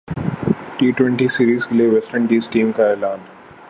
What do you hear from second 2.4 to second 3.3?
team کااعلان